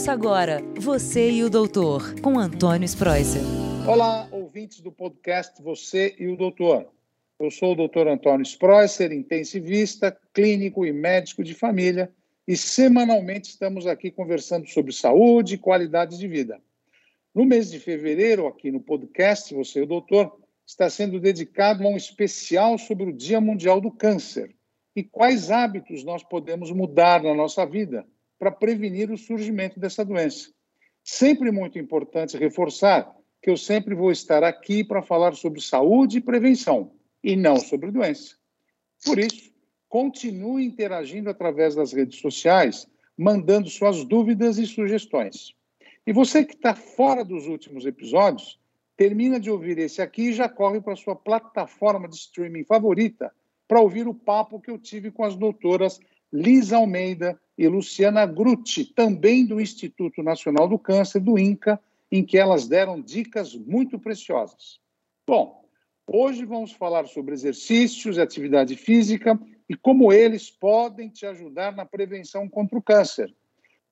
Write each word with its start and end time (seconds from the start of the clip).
Ouça 0.00 0.12
agora 0.12 0.62
Você 0.78 1.30
e 1.30 1.44
o 1.44 1.50
Doutor, 1.50 2.18
com 2.22 2.38
Antônio 2.38 2.86
Spreuser. 2.86 3.42
Olá, 3.86 4.26
ouvintes 4.30 4.80
do 4.80 4.90
podcast 4.90 5.62
Você 5.62 6.16
e 6.18 6.26
o 6.26 6.38
Doutor. 6.38 6.86
Eu 7.38 7.50
sou 7.50 7.72
o 7.72 7.74
doutor 7.74 8.08
Antônio 8.08 8.42
Spreuser, 8.42 9.12
intensivista, 9.12 10.18
clínico 10.32 10.86
e 10.86 10.92
médico 10.92 11.44
de 11.44 11.52
família, 11.52 12.10
e 12.48 12.56
semanalmente 12.56 13.50
estamos 13.50 13.86
aqui 13.86 14.10
conversando 14.10 14.66
sobre 14.66 14.90
saúde 14.90 15.56
e 15.56 15.58
qualidade 15.58 16.16
de 16.16 16.26
vida. 16.26 16.58
No 17.34 17.44
mês 17.44 17.70
de 17.70 17.78
fevereiro, 17.78 18.46
aqui 18.46 18.70
no 18.70 18.80
podcast 18.80 19.54
Você 19.54 19.80
e 19.80 19.82
o 19.82 19.86
Doutor, 19.86 20.34
está 20.66 20.88
sendo 20.88 21.20
dedicado 21.20 21.86
a 21.86 21.90
um 21.90 21.96
especial 21.98 22.78
sobre 22.78 23.04
o 23.04 23.12
Dia 23.12 23.38
Mundial 23.38 23.82
do 23.82 23.90
Câncer 23.90 24.56
e 24.96 25.02
quais 25.02 25.50
hábitos 25.50 26.02
nós 26.04 26.22
podemos 26.22 26.70
mudar 26.70 27.22
na 27.22 27.34
nossa 27.34 27.66
vida 27.66 28.06
para 28.40 28.50
prevenir 28.50 29.10
o 29.10 29.18
surgimento 29.18 29.78
dessa 29.78 30.02
doença. 30.02 30.50
Sempre 31.04 31.50
muito 31.50 31.78
importante 31.78 32.38
reforçar 32.38 33.14
que 33.42 33.50
eu 33.50 33.56
sempre 33.56 33.94
vou 33.94 34.10
estar 34.10 34.42
aqui 34.42 34.82
para 34.82 35.02
falar 35.02 35.34
sobre 35.34 35.60
saúde 35.60 36.18
e 36.18 36.22
prevenção, 36.22 36.92
e 37.22 37.36
não 37.36 37.56
sobre 37.56 37.90
doença. 37.90 38.36
Por 39.04 39.18
isso, 39.18 39.52
continue 39.90 40.64
interagindo 40.64 41.28
através 41.28 41.74
das 41.74 41.92
redes 41.92 42.18
sociais, 42.18 42.88
mandando 43.16 43.68
suas 43.68 44.04
dúvidas 44.04 44.56
e 44.56 44.66
sugestões. 44.66 45.54
E 46.06 46.12
você 46.12 46.42
que 46.42 46.54
está 46.54 46.74
fora 46.74 47.22
dos 47.22 47.46
últimos 47.46 47.84
episódios, 47.84 48.58
termina 48.96 49.38
de 49.38 49.50
ouvir 49.50 49.78
esse 49.78 50.00
aqui 50.00 50.30
e 50.30 50.32
já 50.32 50.48
corre 50.48 50.80
para 50.80 50.96
sua 50.96 51.14
plataforma 51.14 52.08
de 52.08 52.16
streaming 52.16 52.64
favorita 52.64 53.30
para 53.68 53.80
ouvir 53.80 54.08
o 54.08 54.14
papo 54.14 54.60
que 54.60 54.70
eu 54.70 54.78
tive 54.78 55.10
com 55.10 55.24
as 55.24 55.36
doutoras 55.36 56.00
Lisa 56.32 56.76
Almeida 56.76 57.40
e 57.58 57.66
Luciana 57.68 58.24
Grutti, 58.24 58.84
também 58.84 59.44
do 59.44 59.60
Instituto 59.60 60.22
Nacional 60.22 60.68
do 60.68 60.78
Câncer, 60.78 61.20
do 61.20 61.38
INCA, 61.38 61.80
em 62.10 62.24
que 62.24 62.38
elas 62.38 62.66
deram 62.66 63.00
dicas 63.00 63.54
muito 63.54 63.98
preciosas. 63.98 64.80
Bom, 65.26 65.64
hoje 66.06 66.44
vamos 66.44 66.72
falar 66.72 67.06
sobre 67.06 67.34
exercícios 67.34 68.16
e 68.16 68.20
atividade 68.20 68.76
física 68.76 69.38
e 69.68 69.76
como 69.76 70.12
eles 70.12 70.50
podem 70.50 71.08
te 71.08 71.24
ajudar 71.26 71.74
na 71.74 71.84
prevenção 71.84 72.48
contra 72.48 72.76
o 72.76 72.82
câncer. 72.82 73.32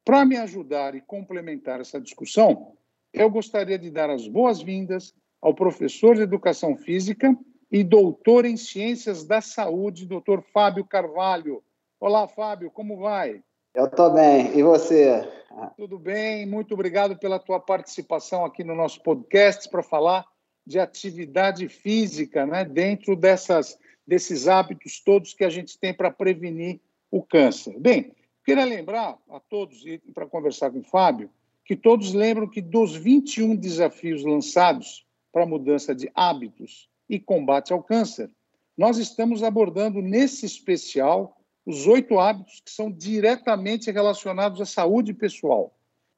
Para 0.04 0.24
me 0.24 0.36
ajudar 0.36 0.94
e 0.94 1.00
complementar 1.00 1.80
essa 1.80 2.00
discussão, 2.00 2.72
eu 3.12 3.30
gostaria 3.30 3.78
de 3.78 3.90
dar 3.90 4.10
as 4.10 4.26
boas-vindas 4.26 5.14
ao 5.40 5.54
professor 5.54 6.16
de 6.16 6.22
Educação 6.22 6.76
Física 6.76 7.36
e 7.70 7.84
doutor 7.84 8.44
em 8.44 8.56
Ciências 8.56 9.24
da 9.24 9.40
Saúde, 9.40 10.06
doutor 10.06 10.42
Fábio 10.42 10.84
Carvalho. 10.84 11.62
Olá, 12.00 12.28
Fábio, 12.28 12.70
como 12.70 12.96
vai? 12.96 13.42
Eu 13.74 13.86
estou 13.86 14.12
bem. 14.14 14.56
E 14.56 14.62
você? 14.62 15.28
Tudo 15.76 15.98
bem. 15.98 16.46
Muito 16.46 16.72
obrigado 16.72 17.18
pela 17.18 17.40
tua 17.40 17.58
participação 17.58 18.44
aqui 18.44 18.62
no 18.62 18.72
nosso 18.72 19.02
podcast 19.02 19.68
para 19.68 19.82
falar 19.82 20.24
de 20.64 20.78
atividade 20.78 21.68
física, 21.68 22.46
né? 22.46 22.64
Dentro 22.64 23.16
dessas 23.16 23.76
desses 24.06 24.46
hábitos 24.46 25.00
todos 25.00 25.34
que 25.34 25.42
a 25.42 25.50
gente 25.50 25.76
tem 25.76 25.92
para 25.92 26.08
prevenir 26.08 26.80
o 27.10 27.20
câncer. 27.20 27.76
Bem, 27.80 28.14
queria 28.44 28.64
lembrar 28.64 29.18
a 29.28 29.40
todos 29.40 29.84
e 29.84 29.98
para 30.14 30.24
conversar 30.24 30.70
com 30.70 30.78
o 30.78 30.84
Fábio 30.84 31.28
que 31.64 31.74
todos 31.74 32.14
lembram 32.14 32.48
que 32.48 32.62
dos 32.62 32.94
21 32.94 33.56
desafios 33.56 34.24
lançados 34.24 35.04
para 35.32 35.44
mudança 35.44 35.92
de 35.96 36.08
hábitos 36.14 36.88
e 37.08 37.18
combate 37.18 37.72
ao 37.72 37.82
câncer, 37.82 38.30
nós 38.76 38.98
estamos 38.98 39.42
abordando 39.42 40.00
nesse 40.00 40.46
especial 40.46 41.37
os 41.68 41.86
oito 41.86 42.18
hábitos 42.18 42.62
que 42.64 42.70
são 42.70 42.90
diretamente 42.90 43.90
relacionados 43.90 44.58
à 44.58 44.64
saúde 44.64 45.12
pessoal. 45.12 45.76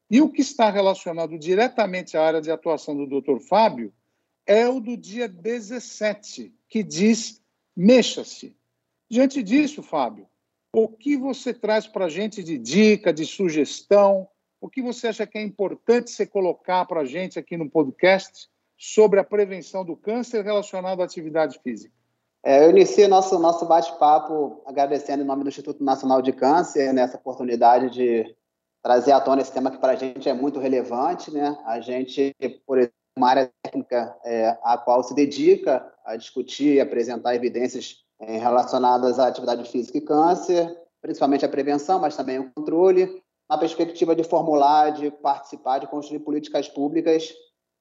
E 0.08 0.20
o 0.20 0.30
que 0.30 0.42
está 0.42 0.70
relacionado 0.70 1.36
diretamente 1.36 2.16
à 2.16 2.24
área 2.24 2.40
de 2.40 2.52
atuação 2.52 2.96
do 2.96 3.20
Dr. 3.20 3.40
Fábio 3.40 3.92
é 4.46 4.68
o 4.68 4.78
do 4.78 4.96
dia 4.96 5.26
17, 5.26 6.54
que 6.68 6.84
diz 6.84 7.42
mexa-se. 7.76 8.56
Diante 9.10 9.42
disso, 9.42 9.82
Fábio, 9.82 10.28
o 10.72 10.86
que 10.86 11.16
você 11.16 11.52
traz 11.52 11.84
para 11.84 12.04
a 12.04 12.08
gente 12.08 12.44
de 12.44 12.56
dica, 12.56 13.12
de 13.12 13.26
sugestão? 13.26 14.28
O 14.60 14.70
que 14.70 14.80
você 14.80 15.08
acha 15.08 15.26
que 15.26 15.36
é 15.36 15.42
importante 15.42 16.12
você 16.12 16.24
colocar 16.24 16.84
para 16.84 17.00
a 17.00 17.04
gente 17.04 17.40
aqui 17.40 17.56
no 17.56 17.68
podcast 17.68 18.48
sobre 18.78 19.18
a 19.18 19.24
prevenção 19.24 19.84
do 19.84 19.96
câncer 19.96 20.44
relacionado 20.44 21.02
à 21.02 21.04
atividade 21.04 21.58
física? 21.60 21.99
É, 22.42 22.64
eu 22.64 22.70
iniciei 22.70 23.06
nosso, 23.06 23.38
nosso 23.38 23.66
bate-papo 23.66 24.62
agradecendo 24.64 25.22
em 25.22 25.26
nome 25.26 25.42
do 25.42 25.48
Instituto 25.48 25.84
Nacional 25.84 26.22
de 26.22 26.32
Câncer 26.32 26.92
nessa 26.92 27.18
oportunidade 27.18 27.90
de 27.90 28.34
trazer 28.82 29.12
à 29.12 29.20
tona 29.20 29.42
esse 29.42 29.52
tema 29.52 29.70
que 29.70 29.76
para 29.76 29.92
a 29.92 29.96
gente 29.96 30.26
é 30.26 30.32
muito 30.32 30.58
relevante. 30.58 31.30
Né? 31.30 31.56
A 31.66 31.80
gente, 31.80 32.34
por 32.66 32.78
exemplo, 32.78 32.94
uma 33.16 33.28
área 33.28 33.52
técnica 33.62 34.16
é, 34.24 34.56
a 34.62 34.78
qual 34.78 35.02
se 35.02 35.14
dedica 35.14 35.86
a 36.04 36.16
discutir 36.16 36.74
e 36.74 36.80
apresentar 36.80 37.34
evidências 37.34 37.96
é, 38.18 38.38
relacionadas 38.38 39.18
à 39.18 39.26
atividade 39.26 39.70
física 39.70 39.98
e 39.98 40.00
câncer, 40.00 40.74
principalmente 41.02 41.44
a 41.44 41.48
prevenção, 41.48 41.98
mas 41.98 42.16
também 42.16 42.38
o 42.38 42.50
controle, 42.54 43.22
na 43.48 43.58
perspectiva 43.58 44.14
de 44.14 44.24
formular, 44.24 44.90
de 44.90 45.10
participar, 45.10 45.78
de 45.78 45.88
construir 45.88 46.20
políticas 46.20 46.68
públicas 46.68 47.34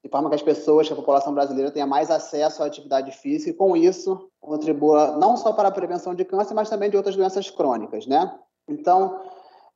de 0.04 0.10
forma 0.10 0.30
que 0.30 0.36
as 0.36 0.42
pessoas, 0.42 0.88
que 0.88 0.94
a 0.94 0.96
população 0.96 1.34
brasileira 1.34 1.72
tenha 1.72 1.86
mais 1.86 2.10
acesso 2.10 2.64
à 2.64 2.66
atividade 2.66 3.12
física 3.12 3.52
e, 3.52 3.54
com 3.54 3.76
isso, 3.76 4.30
contribua 4.40 5.18
não 5.18 5.36
só 5.36 5.52
para 5.52 5.68
a 5.68 5.72
prevenção 5.72 6.16
de 6.16 6.24
câncer, 6.24 6.54
mas 6.54 6.70
também 6.70 6.90
de 6.90 6.98
outras 6.98 7.16
doenças 7.16 7.50
crônicas, 7.50 8.08
né? 8.08 8.34
Então, 8.68 9.20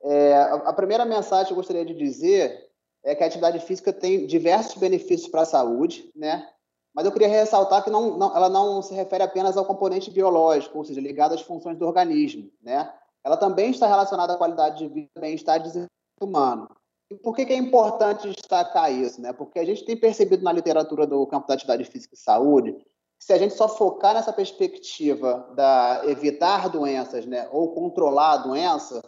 é, 0.02 0.34
a 0.64 0.72
primeira 0.72 1.04
mensagem 1.04 1.46
que 1.46 1.52
eu 1.52 1.56
gostaria 1.56 1.84
de 1.84 1.94
dizer 1.94 2.68
é 3.04 3.14
que 3.14 3.22
a 3.22 3.26
atividade 3.26 3.58
física 3.60 3.92
tem 3.92 4.26
diversos 4.26 4.76
benefícios 4.76 5.28
para 5.28 5.42
a 5.42 5.46
saúde, 5.46 6.10
né? 6.16 6.48
Mas 6.94 7.04
eu 7.04 7.12
queria 7.12 7.28
ressaltar 7.28 7.82
que 7.82 7.90
não, 7.90 8.16
não, 8.16 8.36
ela 8.36 8.48
não 8.48 8.80
se 8.80 8.94
refere 8.94 9.24
apenas 9.24 9.56
ao 9.56 9.64
componente 9.64 10.10
biológico, 10.10 10.78
ou 10.78 10.84
seja, 10.84 11.00
ligado 11.00 11.34
às 11.34 11.42
funções 11.42 11.76
do 11.76 11.86
organismo, 11.86 12.50
né? 12.62 12.90
Ela 13.22 13.36
também 13.36 13.70
está 13.70 13.86
relacionada 13.86 14.34
à 14.34 14.36
qualidade 14.36 14.78
de 14.78 14.88
vida 14.88 15.10
e 15.16 15.20
bem-estar 15.20 15.58
de 15.58 15.64
desenvolvimento 15.64 15.90
humano. 16.22 16.68
E 17.10 17.16
por 17.16 17.34
que, 17.34 17.42
é 17.42 17.56
importante 17.56 18.30
destacar 18.30 18.92
isso? 18.92 19.20
Né? 19.20 19.32
Porque 19.32 19.58
a 19.58 19.64
gente 19.64 19.84
tem 19.84 19.96
percebido 19.96 20.42
na 20.42 20.52
literatura 20.52 21.06
do 21.06 21.26
campo 21.26 21.46
da 21.46 21.54
atividade 21.54 21.84
física 21.84 22.14
e 22.14 22.18
saúde 22.18 22.72
que 23.18 23.24
se 23.24 23.32
a 23.32 23.38
gente 23.38 23.54
só 23.54 23.68
focar 23.68 24.14
nessa 24.14 24.32
perspectiva 24.32 25.48
da 25.54 26.02
evitar 26.04 26.68
doenças 26.68 27.24
né, 27.26 27.48
ou 27.52 27.72
controlar 27.72 28.32
a 28.32 28.36
doença, 28.38 29.00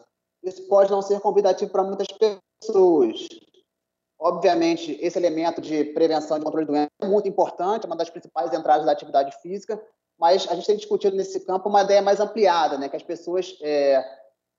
isso 0.43 0.67
pode 0.69 0.91
não 0.91 1.03
ser 1.03 1.21
convidativo 1.21 1.71
para 1.71 1.83
muitas 1.83 2.07
pessoas. 2.07 3.27
Obviamente, 4.19 4.99
esse 5.03 5.19
elemento 5.19 5.61
de 5.61 5.84
prevenção 5.87 6.39
e 6.39 6.43
controle 6.43 6.67
de 6.67 6.73
doença 6.73 6.91
é 7.03 7.07
muito 7.07 7.28
importante, 7.28 7.84
é 7.84 7.87
uma 7.87 7.97
das 7.97 8.09
principais 8.09 8.53
entradas 8.53 8.87
da 8.87 8.93
atividade 8.93 9.37
física, 9.43 9.81
mas 10.19 10.47
a 10.49 10.55
gente 10.55 10.67
tem 10.67 10.77
discutido 10.77 11.17
nesse 11.17 11.41
campo 11.41 11.69
uma 11.69 11.83
ideia 11.83 12.01
mais 12.01 12.21
ampliada, 12.21 12.78
né, 12.78 12.89
que 12.89 12.97
as 12.97 13.03
pessoas 13.03 13.59
é, 13.61 14.03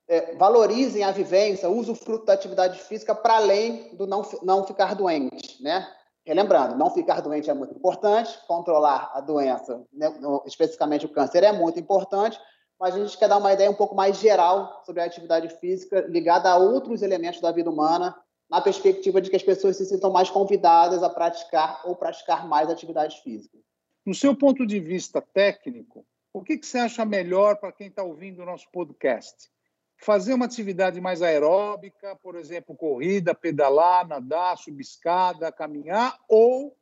é, 0.08 0.34
valorizem 0.36 1.04
a 1.04 1.10
vivência, 1.10 1.68
usem 1.68 1.92
o 1.92 1.96
fruto 1.96 2.24
da 2.24 2.32
atividade 2.32 2.80
física 2.80 3.14
para 3.14 3.36
além 3.36 3.94
do 3.94 4.06
não, 4.06 4.22
não 4.42 4.64
ficar 4.64 4.94
doente, 4.94 5.62
né? 5.62 5.86
Relembrando, 6.26 6.76
não 6.76 6.90
ficar 6.90 7.20
doente 7.20 7.48
é 7.48 7.54
muito 7.54 7.74
importante, 7.74 8.38
controlar 8.46 9.12
a 9.14 9.20
doença, 9.20 9.82
né, 9.92 10.12
especificamente 10.44 11.06
o 11.06 11.08
câncer, 11.08 11.42
é 11.42 11.52
muito 11.52 11.80
importante, 11.80 12.38
mas 12.78 12.94
a 12.94 12.98
gente 12.98 13.16
quer 13.16 13.28
dar 13.28 13.38
uma 13.38 13.52
ideia 13.52 13.70
um 13.70 13.74
pouco 13.74 13.94
mais 13.94 14.18
geral 14.18 14.82
sobre 14.84 15.00
a 15.00 15.06
atividade 15.06 15.48
física 15.58 16.04
ligada 16.06 16.50
a 16.50 16.56
outros 16.56 17.00
elementos 17.00 17.40
da 17.40 17.50
vida 17.50 17.70
humana, 17.70 18.14
na 18.48 18.60
perspectiva 18.60 19.20
de 19.20 19.30
que 19.30 19.36
as 19.36 19.42
pessoas 19.42 19.76
se 19.76 19.86
sintam 19.86 20.10
mais 20.10 20.30
convidadas 20.30 21.02
a 21.02 21.10
praticar 21.10 21.82
ou 21.84 21.96
praticar 21.96 22.46
mais 22.46 22.68
atividade 22.68 23.20
física. 23.22 23.58
No 24.04 24.14
seu 24.14 24.34
ponto 24.34 24.66
de 24.66 24.80
vista 24.80 25.20
técnico, 25.20 26.04
o 26.32 26.42
que, 26.42 26.58
que 26.58 26.66
você 26.66 26.78
acha 26.78 27.04
melhor 27.04 27.56
para 27.56 27.72
quem 27.72 27.88
está 27.88 28.02
ouvindo 28.02 28.42
o 28.42 28.46
nosso 28.46 28.66
podcast? 28.70 29.50
Fazer 29.98 30.32
uma 30.32 30.46
atividade 30.46 31.00
mais 31.00 31.20
aeróbica, 31.20 32.16
por 32.16 32.36
exemplo, 32.36 32.74
corrida, 32.74 33.34
pedalar, 33.34 34.06
nadar, 34.06 34.56
subir 34.56 34.82
escada, 34.82 35.52
caminhar, 35.52 36.16
ou 36.28 36.76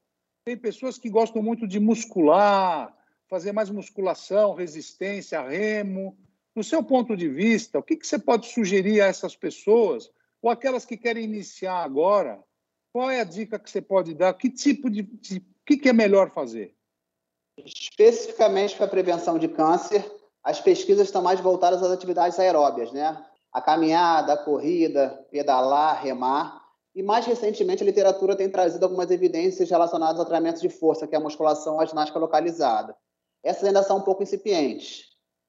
tem 0.44 0.56
pessoas 0.56 0.99
que 0.99 1.11
gostam 1.11 1.43
muito 1.43 1.67
de 1.67 1.81
muscular, 1.81 2.94
fazer 3.29 3.52
mais 3.52 3.70
musculação, 3.70 4.55
resistência, 4.55 5.40
remo. 5.43 6.17
No 6.55 6.62
seu 6.62 6.82
ponto 6.85 7.17
de 7.17 7.29
vista, 7.29 7.79
o 7.79 7.82
que, 7.82 7.99
você 8.00 8.19
pode 8.19 8.46
sugerir 8.46 9.00
a 9.00 9.06
essas 9.06 9.35
pessoas, 9.35 10.11
ou 10.40 10.50
aquelas 10.50 10.85
que 10.85 10.96
querem 10.96 11.25
iniciar 11.25 11.82
agora? 11.82 12.43
Qual 12.93 13.11
é 13.11 13.20
a 13.20 13.25
dica 13.25 13.58
que 13.58 13.69
você 13.69 13.81
pode 13.81 14.14
dar? 14.14 14.35
Que 14.35 14.49
tipo 14.49 14.88
de. 14.88 15.02
de 15.02 15.38
o 15.38 15.64
que, 15.67 15.76
que 15.76 15.88
é 15.88 15.93
melhor 15.93 16.31
fazer? 16.31 16.75
Especificamente 17.58 18.76
para 18.76 18.87
prevenção 18.87 19.38
de 19.38 19.49
câncer, 19.49 20.05
as 20.46 20.60
pesquisas 20.60 21.08
estão 21.08 21.20
mais 21.20 21.40
voltadas 21.40 21.82
às 21.82 21.90
atividades 21.90 22.38
aeróbias, 22.38 22.93
né? 22.93 23.20
A 23.52 23.60
caminhada, 23.60 24.34
a 24.34 24.37
corrida, 24.37 25.26
pedalar, 25.28 26.00
remar. 26.00 26.62
E 26.94 27.02
mais 27.02 27.26
recentemente 27.26 27.82
a 27.82 27.87
literatura 27.87 28.37
tem 28.37 28.48
trazido 28.48 28.84
algumas 28.84 29.10
evidências 29.10 29.69
relacionadas 29.69 30.20
a 30.20 30.25
treinamentos 30.25 30.62
de 30.62 30.69
força, 30.69 31.04
que 31.04 31.16
é 31.16 31.19
a 31.19 31.20
musculação, 31.20 31.81
a 31.81 31.84
ginástica 31.84 32.20
localizada. 32.20 32.96
Essas 33.43 33.64
ainda 33.64 33.82
são 33.82 33.96
um 33.96 34.02
pouco 34.02 34.22
incipientes. 34.22 35.06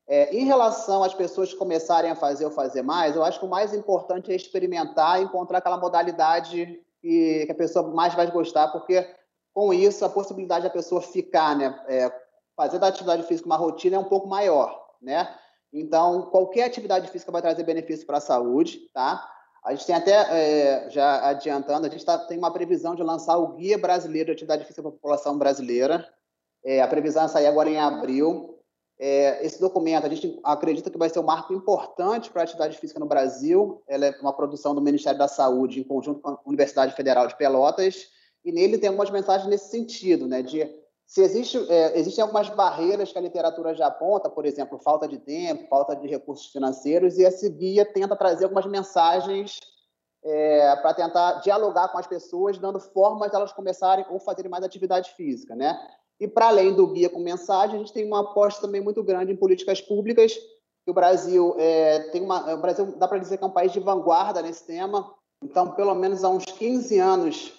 É, 0.08 0.36
em 0.36 0.46
relação 0.46 1.04
às 1.04 1.14
pessoas 1.14 1.54
começarem 1.54 2.10
a 2.10 2.16
fazer 2.16 2.46
ou 2.46 2.52
fazer 2.52 2.82
mais, 2.82 3.16
eu 3.16 3.24
acho 3.24 3.40
que 3.40 3.46
o 3.46 3.50
mais 3.50 3.76
importante 3.76 4.32
é 4.32 4.36
experimentar 4.36 5.22
encontrar 5.22 5.60
aquela 5.60 5.78
modalidade 5.78 6.82
que, 7.00 7.46
que 7.46 7.52
a 7.52 7.56
pessoa 7.56 7.88
mais 7.88 8.16
vai 8.16 8.32
gostar, 8.32 8.70
porque 8.70 9.08
com 9.54 9.72
isso 9.72 10.04
a 10.04 10.10
possibilidade 10.10 10.64
da 10.64 10.72
pessoa 10.72 11.02
ficar, 11.02 11.56
né, 11.56 11.80
é, 11.88 12.12
fazer 12.56 12.80
da 12.80 12.88
atividade 12.88 13.22
física 13.24 13.46
uma 13.46 13.58
rotina 13.58 13.96
é 13.96 14.00
um 14.00 14.06
pouco 14.06 14.28
maior, 14.28 14.87
né? 15.02 15.34
Então, 15.72 16.24
qualquer 16.24 16.64
atividade 16.64 17.10
física 17.10 17.32
vai 17.32 17.42
trazer 17.42 17.64
benefício 17.64 18.06
para 18.06 18.18
a 18.18 18.22
saúde, 18.22 18.90
tá? 18.94 19.30
A 19.64 19.72
gente 19.74 19.86
tem 19.86 19.96
até, 19.96 20.12
é, 20.14 20.90
já 20.90 21.28
adiantando, 21.28 21.88
a 21.88 21.90
gente 21.90 22.06
tá, 22.06 22.18
tem 22.18 22.38
uma 22.38 22.52
previsão 22.52 22.96
de 22.96 23.04
lançar 23.04 23.38
o 23.38 23.54
Guia 23.56 23.78
Brasileiro 23.78 24.28
de 24.28 24.32
Atividade 24.32 24.64
Física 24.64 24.82
para 24.82 24.90
a 24.90 24.94
População 24.94 25.38
Brasileira. 25.38 26.08
É, 26.64 26.82
a 26.82 26.88
previsão 26.88 27.26
é 27.26 27.28
sair 27.28 27.48
agora 27.48 27.70
em 27.70 27.78
abril. 27.78 28.58
É, 29.00 29.46
esse 29.46 29.60
documento, 29.60 30.06
a 30.06 30.10
gente 30.10 30.40
acredita 30.44 30.90
que 30.90 30.98
vai 30.98 31.10
ser 31.10 31.20
um 31.20 31.24
marco 31.24 31.54
importante 31.54 32.32
para 32.32 32.42
a 32.42 32.46
atividade 32.46 32.78
física 32.78 33.00
no 33.00 33.06
Brasil. 33.06 33.84
Ela 33.88 34.08
é 34.08 34.20
uma 34.22 34.34
produção 34.34 34.74
do 34.74 34.82
Ministério 34.82 35.20
da 35.20 35.28
Saúde 35.28 35.82
em 35.82 35.84
conjunto 35.84 36.22
com 36.22 36.30
a 36.30 36.40
Universidade 36.46 36.96
Federal 36.96 37.28
de 37.28 37.36
Pelotas, 37.36 38.08
e 38.44 38.52
nele 38.52 38.78
tem 38.78 38.88
algumas 38.88 39.12
mensagens 39.12 39.50
nesse 39.50 39.70
sentido, 39.70 40.28
né, 40.28 40.42
de 40.42 40.64
se 41.08 41.22
existe, 41.22 41.58
é, 41.72 41.98
existem 41.98 42.22
algumas 42.22 42.50
barreiras 42.50 43.14
que 43.14 43.18
a 43.18 43.22
literatura 43.22 43.74
já 43.74 43.88
aponta, 43.88 44.30
por 44.30 44.46
exemplo, 44.46 44.78
falta 44.78 45.08
de 45.08 45.18
tempo, 45.18 45.66
falta 45.70 45.96
de 45.96 46.06
recursos 46.06 46.48
financeiros, 46.48 47.18
e 47.18 47.24
esse 47.24 47.50
guia 47.50 47.86
tenta 47.86 48.14
trazer 48.14 48.44
algumas 48.44 48.66
mensagens 48.66 49.58
é, 50.22 50.76
para 50.76 50.94
tentar 50.94 51.40
dialogar 51.40 51.88
com 51.88 51.98
as 51.98 52.06
pessoas, 52.06 52.58
dando 52.58 52.78
formas 52.82 53.30
de 53.30 53.38
elas 53.38 53.54
começarem 53.54 54.06
ou 54.10 54.20
fazerem 54.20 54.52
mais 54.52 54.66
atividade 54.66 55.12
física, 55.12 55.56
né? 55.56 55.80
E 56.20 56.28
para 56.28 56.48
além 56.48 56.74
do 56.74 56.88
guia 56.88 57.10
com 57.10 57.20
mensagem, 57.20 57.76
a 57.76 57.80
gente 57.80 57.94
tem 57.94 58.06
uma 58.06 58.22
aposta 58.22 58.60
também 58.62 58.82
muito 58.82 59.02
grande 59.02 59.32
em 59.32 59.38
políticas 59.38 59.80
públicas. 59.80 60.34
Que 60.84 60.92
o 60.92 60.94
Brasil 60.94 61.56
é, 61.58 62.00
tem 62.12 62.22
uma, 62.22 62.54
o 62.54 62.58
Brasil 62.58 62.94
dá 62.98 63.08
para 63.08 63.20
dizer 63.20 63.38
que 63.38 63.44
é 63.44 63.48
um 63.48 63.52
país 63.52 63.72
de 63.72 63.80
vanguarda 63.80 64.42
nesse 64.42 64.66
tema. 64.66 65.14
Então, 65.44 65.72
pelo 65.72 65.94
menos 65.94 66.24
há 66.24 66.30
uns 66.30 66.46
15 66.46 66.98
anos, 66.98 67.54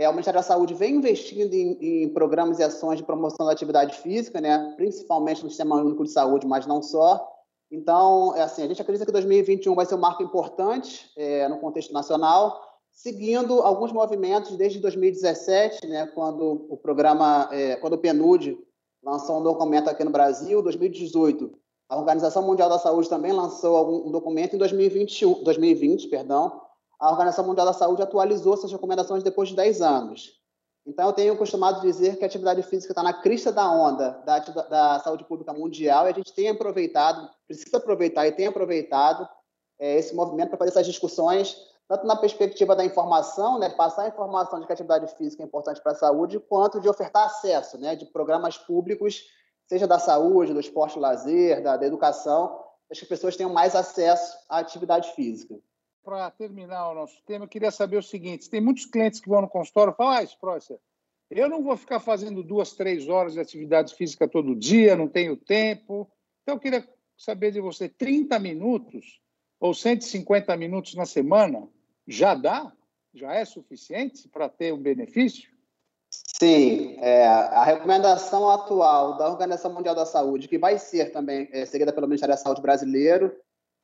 é, 0.00 0.08
o 0.08 0.12
Ministério 0.12 0.38
da 0.38 0.42
Saúde 0.42 0.72
vem 0.72 0.96
investindo 0.96 1.52
em, 1.52 2.04
em, 2.04 2.08
programas 2.08 2.58
e 2.58 2.62
ações 2.62 2.96
de 2.96 3.04
promoção 3.04 3.44
da 3.44 3.52
atividade 3.52 3.98
física, 3.98 4.40
né? 4.40 4.72
Principalmente 4.74 5.44
no 5.44 5.50
Sistema 5.50 5.76
Único 5.76 6.04
de 6.04 6.10
Saúde, 6.10 6.46
mas 6.46 6.66
não 6.66 6.82
só. 6.82 7.28
Então, 7.70 8.34
é 8.34 8.40
assim, 8.40 8.62
a 8.62 8.66
gente 8.66 8.80
acredita 8.80 9.04
que 9.04 9.12
2021 9.12 9.74
vai 9.74 9.84
ser 9.84 9.96
um 9.96 10.00
marco 10.00 10.22
importante 10.22 11.10
é, 11.18 11.46
no 11.48 11.58
contexto 11.58 11.92
nacional 11.92 12.58
seguindo 12.90 13.60
alguns 13.60 13.92
movimentos 13.92 14.56
desde 14.56 14.78
2017, 14.78 15.86
né, 15.86 16.06
quando 16.14 16.66
o 16.68 16.76
programa, 16.78 17.48
é, 17.52 17.76
quando 17.76 17.92
o 17.94 17.98
PNUD 17.98 18.58
lançou 19.02 19.38
um 19.38 19.42
documento 19.42 19.88
aqui 19.88 20.02
no 20.02 20.10
Brasil, 20.10 20.62
2018, 20.62 21.52
a 21.90 21.96
Organização 21.98 22.42
Mundial 22.42 22.70
da 22.70 22.78
Saúde 22.78 23.08
também 23.08 23.32
lançou 23.32 24.06
um 24.06 24.10
documento 24.10 24.54
em 24.54 24.58
2021, 24.58 25.42
2020, 25.44 26.08
perdão. 26.08 26.69
A 27.00 27.10
Organização 27.10 27.46
Mundial 27.46 27.66
da 27.66 27.72
Saúde 27.72 28.02
atualizou 28.02 28.54
essas 28.54 28.70
recomendações 28.70 29.22
depois 29.22 29.48
de 29.48 29.56
10 29.56 29.80
anos. 29.80 30.38
Então, 30.86 31.06
eu 31.06 31.12
tenho 31.12 31.36
costumado 31.36 31.80
dizer 31.80 32.16
que 32.16 32.24
a 32.24 32.26
atividade 32.26 32.62
física 32.62 32.92
está 32.92 33.02
na 33.02 33.12
crista 33.12 33.50
da 33.50 33.70
onda 33.70 34.22
da, 34.24 34.38
da, 34.38 35.00
saúde 35.00 35.24
pública 35.24 35.52
mundial 35.52 36.06
e 36.06 36.10
a 36.10 36.14
gente 36.14 36.32
tem 36.32 36.48
aproveitado, 36.48 37.30
precisa 37.46 37.76
aproveitar 37.76 38.26
e 38.26 38.32
tem 38.32 38.46
aproveitado 38.46 39.28
é, 39.78 39.98
esse 39.98 40.14
movimento 40.14 40.50
para 40.50 40.58
fazer 40.58 40.70
essas 40.70 40.86
discussões 40.86 41.56
tanto 41.90 42.06
na 42.06 42.14
perspectiva 42.14 42.76
da 42.76 42.84
informação, 42.84 43.58
né, 43.58 43.68
passar 43.68 44.04
a 44.04 44.08
informação 44.08 44.60
de 44.60 44.66
que 44.66 44.70
a 44.70 44.74
atividade 44.74 45.12
física 45.16 45.42
é 45.42 45.46
importante 45.46 45.82
para 45.82 45.90
a 45.90 45.96
saúde, 45.96 46.38
quanto 46.38 46.80
de 46.80 46.88
ofertar 46.88 47.26
acesso, 47.26 47.76
né, 47.78 47.96
de 47.96 48.06
programas 48.06 48.56
públicos, 48.56 49.24
seja 49.66 49.88
da 49.88 49.98
saúde, 49.98 50.54
do 50.54 50.60
esporte 50.60 50.98
e 50.98 51.00
lazer, 51.00 51.60
da, 51.64 51.76
da 51.76 51.84
educação, 51.84 52.46
para 52.86 52.96
que 52.96 53.02
as 53.02 53.08
pessoas 53.08 53.36
tenham 53.36 53.52
mais 53.52 53.74
acesso 53.74 54.38
à 54.48 54.58
atividade 54.58 55.10
física. 55.14 55.58
Para 56.10 56.28
terminar 56.28 56.90
o 56.90 56.94
nosso 56.96 57.22
tema, 57.24 57.44
eu 57.44 57.48
queria 57.48 57.70
saber 57.70 57.96
o 57.96 58.02
seguinte: 58.02 58.50
tem 58.50 58.60
muitos 58.60 58.84
clientes 58.84 59.20
que 59.20 59.28
vão 59.28 59.42
no 59.42 59.48
consultório 59.48 59.92
e 59.92 59.96
falam, 59.96 60.14
ah, 60.14 60.22
Sprocer, 60.24 60.80
eu 61.30 61.48
não 61.48 61.62
vou 61.62 61.76
ficar 61.76 62.00
fazendo 62.00 62.42
duas, 62.42 62.72
três 62.72 63.08
horas 63.08 63.34
de 63.34 63.38
atividade 63.38 63.94
física 63.94 64.26
todo 64.26 64.56
dia, 64.56 64.96
não 64.96 65.06
tenho 65.06 65.36
tempo. 65.36 66.10
Então, 66.42 66.56
eu 66.56 66.58
queria 66.58 66.84
saber 67.16 67.52
de 67.52 67.60
você, 67.60 67.88
30 67.88 68.40
minutos 68.40 69.20
ou 69.60 69.72
150 69.72 70.56
minutos 70.56 70.96
na 70.96 71.06
semana, 71.06 71.68
já 72.08 72.34
dá? 72.34 72.72
Já 73.14 73.32
é 73.34 73.44
suficiente 73.44 74.28
para 74.28 74.48
ter 74.48 74.74
um 74.74 74.82
benefício? 74.82 75.48
Sim, 76.10 76.96
é, 76.98 77.24
a 77.24 77.62
recomendação 77.62 78.50
atual 78.50 79.16
da 79.16 79.28
Organização 79.28 79.72
Mundial 79.72 79.94
da 79.94 80.04
Saúde, 80.04 80.48
que 80.48 80.58
vai 80.58 80.76
ser 80.76 81.12
também 81.12 81.48
é, 81.52 81.64
seguida 81.64 81.92
pelo 81.92 82.08
Ministério 82.08 82.34
da 82.34 82.40
Saúde 82.40 82.60
brasileiro, 82.60 83.32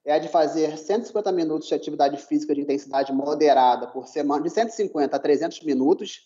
é 0.06 0.12
a 0.12 0.19
de 0.20 0.29
fazer 0.29 0.79
150 0.79 1.32
minutos 1.32 1.67
de 1.67 1.75
atividade 1.75 2.17
física 2.17 2.55
de 2.55 2.61
intensidade 2.61 3.12
moderada 3.12 3.88
por 3.88 4.06
semana, 4.06 4.44
de 4.44 4.50
150 4.50 5.17
a 5.17 5.19
300 5.19 5.61
minutos 5.62 6.20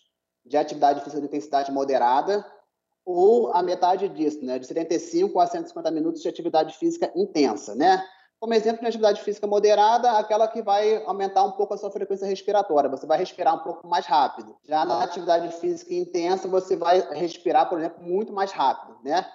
de 0.45 0.55
atividade 0.55 1.01
física 1.01 1.19
de 1.19 1.27
intensidade 1.27 1.71
moderada, 1.71 2.45
ou 3.03 3.51
a 3.51 3.63
metade 3.63 4.07
disso, 4.07 4.45
né, 4.45 4.59
de 4.59 4.67
75 4.67 5.39
a 5.39 5.47
150 5.47 5.89
minutos 5.89 6.21
de 6.21 6.29
atividade 6.29 6.77
física 6.77 7.11
intensa, 7.15 7.73
né? 7.73 8.05
Como 8.39 8.53
exemplo, 8.53 8.81
na 8.81 8.89
atividade 8.89 9.21
física 9.21 9.45
moderada, 9.45 10.11
aquela 10.13 10.47
que 10.47 10.61
vai 10.61 11.03
aumentar 11.05 11.43
um 11.43 11.51
pouco 11.51 11.73
a 11.73 11.77
sua 11.77 11.91
frequência 11.91 12.27
respiratória, 12.27 12.89
você 12.89 13.05
vai 13.05 13.17
respirar 13.17 13.55
um 13.55 13.59
pouco 13.59 13.87
mais 13.87 14.05
rápido. 14.05 14.55
Já 14.63 14.85
na 14.85 15.03
atividade 15.03 15.51
física 15.59 15.93
intensa, 15.93 16.47
você 16.47 16.75
vai 16.75 17.01
respirar, 17.13 17.69
por 17.69 17.79
exemplo, 17.79 18.03
muito 18.03 18.31
mais 18.33 18.51
rápido, 18.51 18.97
né? 19.03 19.27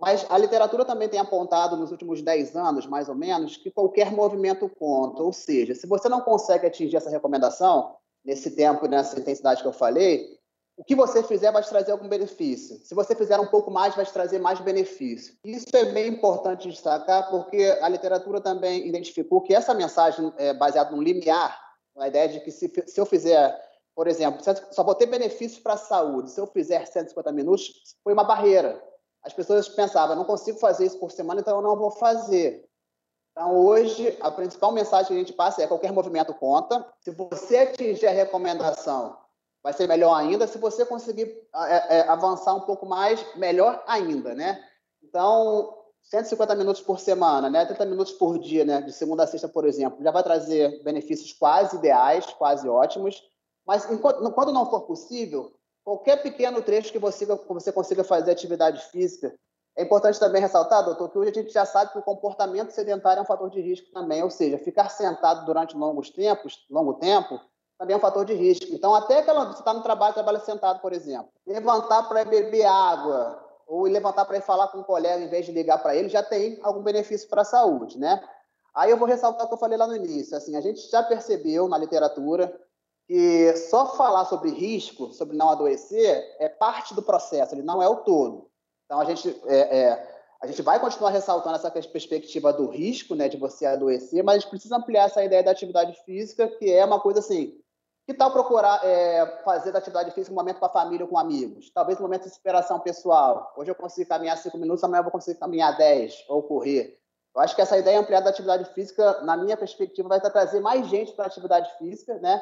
Mas 0.00 0.24
a 0.30 0.38
literatura 0.38 0.84
também 0.84 1.08
tem 1.08 1.20
apontado 1.20 1.76
nos 1.76 1.90
últimos 1.90 2.22
10 2.22 2.56
anos, 2.56 2.86
mais 2.86 3.08
ou 3.08 3.14
menos, 3.14 3.56
que 3.56 3.70
qualquer 3.70 4.10
movimento 4.10 4.68
conta. 4.68 5.22
Ou 5.22 5.32
seja, 5.32 5.74
se 5.74 5.86
você 5.86 6.08
não 6.08 6.22
consegue 6.22 6.66
atingir 6.66 6.96
essa 6.96 7.10
recomendação, 7.10 7.94
nesse 8.24 8.50
tempo, 8.52 8.86
nessa 8.86 9.18
intensidade 9.18 9.62
que 9.62 9.68
eu 9.68 9.72
falei, 9.72 10.38
o 10.76 10.84
que 10.84 10.94
você 10.94 11.22
fizer 11.22 11.52
vai 11.52 11.62
te 11.62 11.68
trazer 11.68 11.92
algum 11.92 12.08
benefício. 12.08 12.78
Se 12.78 12.94
você 12.94 13.14
fizer 13.14 13.38
um 13.38 13.46
pouco 13.46 13.70
mais, 13.70 13.94
vai 13.94 14.06
te 14.06 14.12
trazer 14.12 14.38
mais 14.38 14.60
benefício. 14.60 15.34
Isso 15.44 15.66
é 15.74 15.84
bem 15.92 16.08
importante 16.08 16.68
destacar, 16.68 17.28
porque 17.30 17.78
a 17.82 17.88
literatura 17.88 18.40
também 18.40 18.88
identificou 18.88 19.42
que 19.42 19.54
essa 19.54 19.74
mensagem 19.74 20.32
é 20.38 20.54
baseada 20.54 20.96
no 20.96 21.02
limiar, 21.02 21.60
a 21.98 22.08
ideia 22.08 22.28
de 22.28 22.40
que 22.40 22.50
se, 22.50 22.72
se 22.86 22.98
eu 22.98 23.04
fizer, 23.04 23.54
por 23.94 24.06
exemplo, 24.06 24.40
só 24.70 24.82
vou 24.82 24.94
ter 24.94 25.04
benefícios 25.04 25.60
para 25.60 25.74
a 25.74 25.76
saúde, 25.76 26.30
se 26.30 26.40
eu 26.40 26.46
fizer 26.46 26.86
150 26.86 27.30
minutos, 27.32 27.70
foi 28.02 28.14
uma 28.14 28.24
barreira. 28.24 28.82
As 29.22 29.32
pessoas 29.32 29.68
pensavam, 29.68 30.16
não 30.16 30.24
consigo 30.24 30.58
fazer 30.58 30.86
isso 30.86 30.98
por 30.98 31.10
semana, 31.10 31.40
então 31.40 31.56
eu 31.56 31.62
não 31.62 31.76
vou 31.76 31.90
fazer. 31.90 32.66
Então, 33.32 33.56
hoje, 33.56 34.16
a 34.20 34.30
principal 34.30 34.72
mensagem 34.72 35.08
que 35.08 35.14
a 35.14 35.18
gente 35.18 35.32
passa 35.32 35.62
é 35.62 35.66
qualquer 35.66 35.92
movimento 35.92 36.34
conta. 36.34 36.86
Se 37.00 37.10
você 37.10 37.58
atingir 37.58 38.06
a 38.06 38.10
recomendação 38.10 39.16
vai 39.62 39.72
ser 39.72 39.86
melhor 39.86 40.14
ainda. 40.14 40.46
Se 40.46 40.58
você 40.58 40.84
conseguir 40.84 41.46
é, 41.54 41.98
é, 41.98 42.08
avançar 42.08 42.54
um 42.54 42.60
pouco 42.60 42.86
mais, 42.86 43.24
melhor 43.36 43.82
ainda, 43.86 44.34
né? 44.34 44.62
Então, 45.02 45.76
150 46.02 46.54
minutos 46.54 46.82
por 46.82 46.98
semana, 46.98 47.50
né? 47.50 47.66
30 47.66 47.86
minutos 47.86 48.12
por 48.12 48.38
dia, 48.38 48.64
né? 48.64 48.80
De 48.80 48.92
segunda 48.92 49.24
a 49.24 49.26
sexta, 49.26 49.48
por 49.48 49.66
exemplo, 49.66 50.02
já 50.02 50.10
vai 50.10 50.22
trazer 50.22 50.82
benefícios 50.82 51.32
quase 51.32 51.76
ideais, 51.76 52.26
quase 52.26 52.68
ótimos. 52.68 53.22
Mas 53.66 53.90
enquanto, 53.90 54.30
quando 54.32 54.52
não 54.52 54.68
for 54.68 54.82
possível, 54.82 55.52
qualquer 55.84 56.22
pequeno 56.22 56.62
trecho 56.62 56.92
que 56.92 56.98
você, 56.98 57.26
você 57.26 57.72
consiga 57.72 58.04
fazer 58.04 58.30
atividade 58.30 58.84
física, 58.90 59.34
é 59.76 59.82
importante 59.82 60.18
também 60.18 60.42
ressaltar, 60.42 60.84
doutor, 60.84 61.10
que 61.10 61.18
hoje 61.18 61.30
a 61.30 61.34
gente 61.34 61.52
já 61.52 61.64
sabe 61.64 61.92
que 61.92 61.98
o 61.98 62.02
comportamento 62.02 62.70
sedentário 62.70 63.20
é 63.20 63.22
um 63.22 63.26
fator 63.26 63.48
de 63.48 63.60
risco 63.60 63.90
também, 63.92 64.22
ou 64.22 64.30
seja, 64.30 64.58
ficar 64.58 64.88
sentado 64.88 65.46
durante 65.46 65.76
longos 65.76 66.10
tempos, 66.10 66.66
longo 66.68 66.94
tempo, 66.94 67.40
também 67.78 67.94
é 67.94 67.96
um 67.96 68.00
fator 68.00 68.24
de 68.24 68.34
risco. 68.34 68.66
Então, 68.70 68.94
até 68.94 69.22
que 69.22 69.32
você 69.32 69.60
está 69.60 69.72
no 69.72 69.82
trabalho, 69.82 70.12
trabalha 70.12 70.40
sentado, 70.40 70.80
por 70.80 70.92
exemplo, 70.92 71.28
levantar 71.46 72.02
para 72.08 72.24
beber 72.24 72.66
água 72.66 73.42
ou 73.66 73.84
levantar 73.84 74.24
para 74.24 74.36
ir 74.36 74.42
falar 74.42 74.68
com 74.68 74.78
um 74.78 74.82
colega 74.82 75.24
em 75.24 75.28
vez 75.28 75.46
de 75.46 75.52
ligar 75.52 75.78
para 75.78 75.94
ele, 75.94 76.08
já 76.08 76.22
tem 76.22 76.58
algum 76.62 76.82
benefício 76.82 77.28
para 77.28 77.42
a 77.42 77.44
saúde, 77.44 77.98
né? 77.98 78.22
Aí 78.74 78.90
eu 78.90 78.96
vou 78.96 79.08
ressaltar 79.08 79.46
o 79.46 79.48
que 79.48 79.54
eu 79.54 79.58
falei 79.58 79.78
lá 79.78 79.86
no 79.86 79.96
início. 79.96 80.36
Assim, 80.36 80.56
a 80.56 80.60
gente 80.60 80.90
já 80.90 81.02
percebeu 81.02 81.68
na 81.68 81.78
literatura 81.78 82.52
que 83.10 83.56
só 83.56 83.96
falar 83.96 84.24
sobre 84.26 84.50
risco, 84.50 85.12
sobre 85.12 85.36
não 85.36 85.48
adoecer, 85.48 86.24
é 86.38 86.48
parte 86.48 86.94
do 86.94 87.02
processo, 87.02 87.56
ele 87.56 87.62
não 87.62 87.82
é 87.82 87.88
o 87.88 87.96
todo. 87.96 88.48
Então, 88.84 89.00
a 89.00 89.04
gente, 89.04 89.36
é, 89.46 89.78
é, 89.78 90.20
a 90.40 90.46
gente 90.46 90.62
vai 90.62 90.78
continuar 90.78 91.10
ressaltando 91.10 91.56
essa 91.56 91.68
perspectiva 91.72 92.52
do 92.52 92.68
risco, 92.68 93.16
né, 93.16 93.28
de 93.28 93.36
você 93.36 93.66
adoecer, 93.66 94.22
mas 94.22 94.36
a 94.36 94.38
gente 94.38 94.50
precisa 94.50 94.76
ampliar 94.76 95.06
essa 95.06 95.24
ideia 95.24 95.42
da 95.42 95.50
atividade 95.50 95.92
física, 96.04 96.46
que 96.46 96.72
é 96.72 96.84
uma 96.84 97.00
coisa 97.00 97.18
assim, 97.18 97.58
que 98.06 98.14
tal 98.14 98.30
procurar 98.30 98.80
é, 98.86 99.42
fazer 99.44 99.72
da 99.72 99.80
atividade 99.80 100.12
física 100.12 100.32
um 100.32 100.38
momento 100.38 100.60
com 100.60 100.66
a 100.66 100.70
família 100.70 101.04
ou 101.04 101.10
com 101.10 101.18
amigos? 101.18 101.68
Talvez 101.74 101.98
um 101.98 102.02
momento 102.02 102.22
de 102.22 102.28
inspiração 102.28 102.78
pessoal. 102.78 103.52
Hoje 103.56 103.72
eu 103.72 103.74
consigo 103.74 104.08
caminhar 104.08 104.38
cinco 104.38 104.56
minutos, 104.56 104.84
amanhã 104.84 105.00
eu 105.00 105.04
vou 105.04 105.12
conseguir 105.12 105.40
caminhar 105.40 105.76
dez 105.76 106.24
ou 106.28 106.44
correr. 106.44 106.96
Eu 107.34 107.42
acho 107.42 107.56
que 107.56 107.62
essa 107.62 107.76
ideia 107.76 107.98
ampliada 107.98 108.26
da 108.26 108.30
atividade 108.30 108.72
física, 108.72 109.20
na 109.22 109.36
minha 109.36 109.56
perspectiva, 109.56 110.08
vai 110.08 110.20
trazer 110.20 110.60
mais 110.60 110.86
gente 110.86 111.10
para 111.12 111.24
a 111.24 111.26
atividade 111.26 111.76
física, 111.76 112.16
né? 112.20 112.40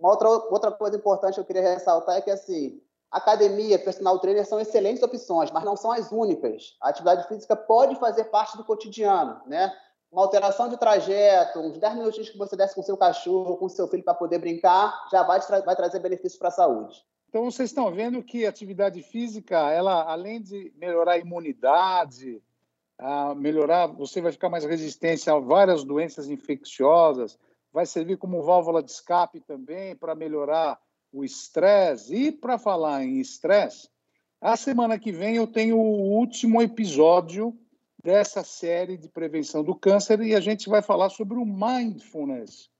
Uma 0.00 0.10
outra, 0.10 0.28
outra 0.28 0.72
coisa 0.72 0.96
importante 0.96 1.34
que 1.34 1.40
eu 1.40 1.44
queria 1.44 1.62
ressaltar 1.62 2.16
é 2.16 2.20
que, 2.20 2.30
assim, 2.30 2.80
Academia, 3.10 3.76
personal 3.76 4.20
trainer 4.20 4.46
são 4.46 4.60
excelentes 4.60 5.02
opções, 5.02 5.50
mas 5.50 5.64
não 5.64 5.76
são 5.76 5.90
as 5.90 6.12
únicas. 6.12 6.76
A 6.80 6.90
atividade 6.90 7.26
física 7.26 7.56
pode 7.56 7.96
fazer 7.96 8.24
parte 8.24 8.56
do 8.56 8.64
cotidiano, 8.64 9.40
né? 9.46 9.72
Uma 10.12 10.22
alteração 10.22 10.68
de 10.68 10.76
trajeto, 10.76 11.58
uns 11.58 11.76
10 11.76 11.96
minutinhos 11.96 12.30
que 12.30 12.38
você 12.38 12.56
desce 12.56 12.74
com 12.74 12.82
seu 12.82 12.96
cachorro, 12.96 13.56
com 13.56 13.68
seu 13.68 13.88
filho 13.88 14.04
para 14.04 14.14
poder 14.14 14.38
brincar, 14.38 15.08
já 15.10 15.24
vai, 15.24 15.40
tra 15.40 15.60
vai 15.60 15.74
trazer 15.74 15.98
benefícios 15.98 16.36
para 16.36 16.48
a 16.48 16.52
saúde. 16.52 17.04
Então, 17.28 17.44
vocês 17.44 17.70
estão 17.70 17.92
vendo 17.92 18.22
que 18.22 18.46
a 18.46 18.48
atividade 18.48 19.02
física, 19.02 19.58
ela, 19.70 20.04
além 20.04 20.40
de 20.40 20.72
melhorar 20.76 21.12
a 21.12 21.18
imunidade, 21.18 22.42
a 22.96 23.34
melhorar, 23.34 23.86
você 23.88 24.20
vai 24.20 24.30
ficar 24.30 24.48
mais 24.48 24.64
resistente 24.64 25.28
a 25.28 25.38
várias 25.38 25.82
doenças 25.82 26.28
infecciosas, 26.28 27.38
vai 27.72 27.86
servir 27.86 28.16
como 28.16 28.42
válvula 28.42 28.82
de 28.82 28.90
escape 28.90 29.40
também 29.40 29.94
para 29.94 30.14
melhorar 30.14 30.80
o 31.12 31.24
estresse. 31.24 32.14
E 32.14 32.32
para 32.32 32.58
falar 32.58 33.04
em 33.04 33.18
estresse, 33.20 33.88
a 34.40 34.56
semana 34.56 34.98
que 34.98 35.12
vem 35.12 35.36
eu 35.36 35.46
tenho 35.46 35.76
o 35.76 36.18
último 36.18 36.62
episódio 36.62 37.56
dessa 38.02 38.42
série 38.42 38.96
de 38.96 39.08
prevenção 39.08 39.62
do 39.62 39.74
câncer 39.74 40.20
e 40.22 40.34
a 40.34 40.40
gente 40.40 40.68
vai 40.68 40.80
falar 40.80 41.10
sobre 41.10 41.36
o 41.36 41.44
mindfulness, 41.44 42.70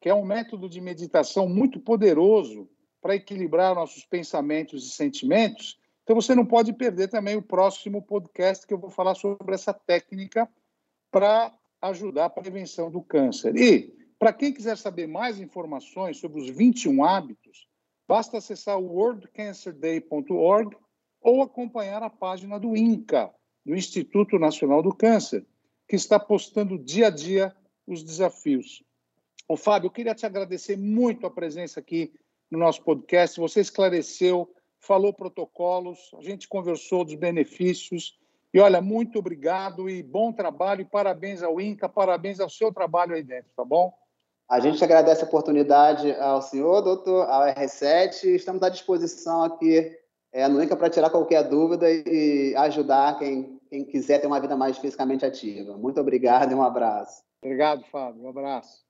que 0.00 0.08
é 0.08 0.14
um 0.14 0.24
método 0.24 0.68
de 0.68 0.80
meditação 0.80 1.48
muito 1.48 1.80
poderoso 1.80 2.68
para 3.00 3.14
equilibrar 3.14 3.74
nossos 3.74 4.04
pensamentos 4.04 4.86
e 4.86 4.90
sentimentos. 4.90 5.78
Então 6.02 6.14
você 6.14 6.34
não 6.34 6.44
pode 6.44 6.72
perder 6.72 7.08
também 7.08 7.36
o 7.36 7.42
próximo 7.42 8.02
podcast 8.02 8.66
que 8.66 8.74
eu 8.74 8.78
vou 8.78 8.90
falar 8.90 9.14
sobre 9.14 9.54
essa 9.54 9.72
técnica 9.72 10.48
para 11.10 11.52
ajudar 11.80 12.26
a 12.26 12.30
prevenção 12.30 12.90
do 12.90 13.00
câncer. 13.00 13.56
E 13.56 14.05
para 14.18 14.32
quem 14.32 14.52
quiser 14.52 14.76
saber 14.78 15.06
mais 15.06 15.38
informações 15.38 16.18
sobre 16.18 16.40
os 16.40 16.48
21 16.48 17.04
hábitos, 17.04 17.68
basta 18.08 18.38
acessar 18.38 18.78
o 18.78 18.86
worldcancerday.org 18.86 20.76
ou 21.20 21.42
acompanhar 21.42 22.02
a 22.02 22.10
página 22.10 22.58
do 22.58 22.76
INCA, 22.76 23.30
do 23.64 23.74
Instituto 23.74 24.38
Nacional 24.38 24.82
do 24.82 24.94
Câncer, 24.94 25.44
que 25.88 25.96
está 25.96 26.18
postando 26.18 26.78
dia 26.78 27.08
a 27.08 27.10
dia 27.10 27.54
os 27.86 28.02
desafios. 28.02 28.82
Ô, 29.48 29.56
Fábio, 29.56 29.88
eu 29.88 29.92
queria 29.92 30.14
te 30.14 30.24
agradecer 30.24 30.76
muito 30.76 31.26
a 31.26 31.30
presença 31.30 31.80
aqui 31.80 32.12
no 32.50 32.58
nosso 32.58 32.82
podcast. 32.82 33.38
Você 33.38 33.60
esclareceu, 33.60 34.52
falou 34.80 35.12
protocolos, 35.12 36.10
a 36.18 36.22
gente 36.22 36.48
conversou 36.48 37.04
dos 37.04 37.14
benefícios. 37.14 38.18
E 38.52 38.58
olha, 38.58 38.80
muito 38.80 39.18
obrigado 39.18 39.90
e 39.90 40.02
bom 40.02 40.32
trabalho. 40.32 40.80
E 40.80 40.84
parabéns 40.84 41.42
ao 41.42 41.60
INCA, 41.60 41.88
parabéns 41.88 42.40
ao 42.40 42.48
seu 42.48 42.72
trabalho 42.72 43.14
aí 43.14 43.22
dentro, 43.22 43.50
tá 43.54 43.64
bom? 43.64 43.92
A 44.48 44.60
gente 44.60 44.82
agradece 44.82 45.22
a 45.22 45.26
oportunidade 45.26 46.12
ao 46.20 46.40
senhor, 46.40 46.80
doutor, 46.80 47.28
ao 47.28 47.42
R7. 47.42 48.26
Estamos 48.26 48.62
à 48.62 48.68
disposição 48.68 49.42
aqui 49.42 49.90
é, 50.32 50.46
no 50.46 50.62
INCA 50.62 50.76
para 50.76 50.88
tirar 50.88 51.10
qualquer 51.10 51.42
dúvida 51.42 51.90
e 51.90 52.54
ajudar 52.56 53.18
quem, 53.18 53.58
quem 53.68 53.84
quiser 53.84 54.20
ter 54.20 54.26
uma 54.28 54.40
vida 54.40 54.56
mais 54.56 54.78
fisicamente 54.78 55.24
ativa. 55.24 55.76
Muito 55.76 56.00
obrigado 56.00 56.52
e 56.52 56.54
um 56.54 56.62
abraço. 56.62 57.22
Obrigado, 57.42 57.84
Fábio. 57.90 58.22
Um 58.22 58.28
abraço. 58.28 58.84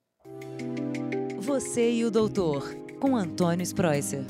Você 1.39 1.91
e 1.91 2.05
o 2.05 2.11
doutor, 2.11 2.75
com 3.01 3.17
Antônio 3.17 3.63
Spreuser. 3.63 4.25